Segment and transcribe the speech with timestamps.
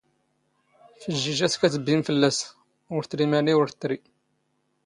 [1.19, 2.37] ⴼⵊⵊⵉⵊⴰⵜ ⴽⴰ ⵜⴱⴱⵉⵎ ⴼⵍⵍⴰⵙ
[2.93, 3.97] ⵓⵔ ⵜⵔⵉ ⵎⴰⵏⵉ ⵓⵔ ⵜ ⵜⵔⵉ.